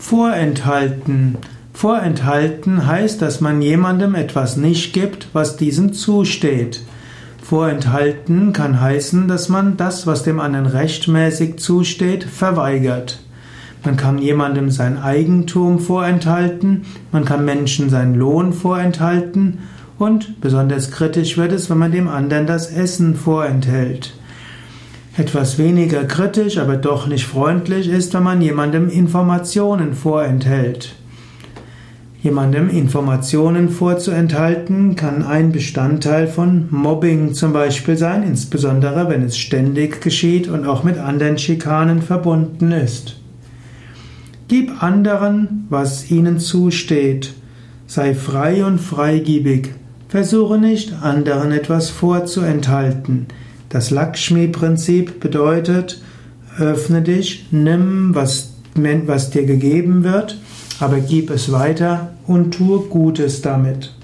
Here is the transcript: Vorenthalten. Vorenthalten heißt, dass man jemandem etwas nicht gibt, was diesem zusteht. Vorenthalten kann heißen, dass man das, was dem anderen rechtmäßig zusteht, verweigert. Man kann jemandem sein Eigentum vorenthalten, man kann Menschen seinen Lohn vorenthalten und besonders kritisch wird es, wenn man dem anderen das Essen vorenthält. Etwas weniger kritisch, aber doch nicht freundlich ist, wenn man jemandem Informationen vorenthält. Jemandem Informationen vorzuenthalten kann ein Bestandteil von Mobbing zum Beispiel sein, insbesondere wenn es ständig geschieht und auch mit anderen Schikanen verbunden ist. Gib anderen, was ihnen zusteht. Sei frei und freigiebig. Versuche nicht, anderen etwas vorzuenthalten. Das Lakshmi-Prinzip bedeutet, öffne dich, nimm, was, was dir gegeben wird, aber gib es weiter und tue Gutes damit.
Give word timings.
Vorenthalten. 0.00 1.36
Vorenthalten 1.74 2.86
heißt, 2.86 3.20
dass 3.20 3.40
man 3.40 3.60
jemandem 3.60 4.14
etwas 4.14 4.56
nicht 4.56 4.92
gibt, 4.92 5.28
was 5.32 5.56
diesem 5.56 5.92
zusteht. 5.92 6.82
Vorenthalten 7.42 8.52
kann 8.52 8.80
heißen, 8.80 9.26
dass 9.26 9.48
man 9.48 9.76
das, 9.76 10.06
was 10.06 10.22
dem 10.22 10.38
anderen 10.38 10.66
rechtmäßig 10.66 11.58
zusteht, 11.58 12.24
verweigert. 12.24 13.18
Man 13.84 13.96
kann 13.96 14.18
jemandem 14.18 14.70
sein 14.70 14.98
Eigentum 14.98 15.80
vorenthalten, 15.80 16.84
man 17.10 17.24
kann 17.24 17.44
Menschen 17.44 17.90
seinen 17.90 18.14
Lohn 18.14 18.52
vorenthalten 18.52 19.58
und 19.98 20.40
besonders 20.40 20.92
kritisch 20.92 21.36
wird 21.36 21.52
es, 21.52 21.70
wenn 21.70 21.78
man 21.78 21.92
dem 21.92 22.08
anderen 22.08 22.46
das 22.46 22.70
Essen 22.70 23.16
vorenthält. 23.16 24.14
Etwas 25.18 25.58
weniger 25.58 26.04
kritisch, 26.04 26.58
aber 26.58 26.76
doch 26.76 27.08
nicht 27.08 27.26
freundlich 27.26 27.88
ist, 27.88 28.14
wenn 28.14 28.22
man 28.22 28.40
jemandem 28.40 28.88
Informationen 28.88 29.94
vorenthält. 29.94 30.94
Jemandem 32.22 32.68
Informationen 32.70 33.68
vorzuenthalten 33.68 34.94
kann 34.94 35.24
ein 35.24 35.50
Bestandteil 35.50 36.28
von 36.28 36.68
Mobbing 36.70 37.34
zum 37.34 37.52
Beispiel 37.52 37.96
sein, 37.96 38.22
insbesondere 38.22 39.08
wenn 39.08 39.24
es 39.24 39.36
ständig 39.36 40.00
geschieht 40.00 40.46
und 40.46 40.64
auch 40.68 40.84
mit 40.84 40.98
anderen 40.98 41.36
Schikanen 41.36 42.00
verbunden 42.00 42.70
ist. 42.70 43.16
Gib 44.46 44.84
anderen, 44.84 45.66
was 45.68 46.12
ihnen 46.12 46.38
zusteht. 46.38 47.34
Sei 47.88 48.14
frei 48.14 48.64
und 48.64 48.78
freigiebig. 48.78 49.70
Versuche 50.06 50.58
nicht, 50.58 50.92
anderen 51.02 51.50
etwas 51.50 51.90
vorzuenthalten. 51.90 53.26
Das 53.68 53.90
Lakshmi-Prinzip 53.90 55.20
bedeutet, 55.20 56.02
öffne 56.58 57.02
dich, 57.02 57.46
nimm, 57.50 58.14
was, 58.14 58.54
was 58.74 59.30
dir 59.30 59.44
gegeben 59.44 60.04
wird, 60.04 60.38
aber 60.80 61.00
gib 61.00 61.30
es 61.30 61.52
weiter 61.52 62.14
und 62.26 62.52
tue 62.52 62.80
Gutes 62.80 63.42
damit. 63.42 63.94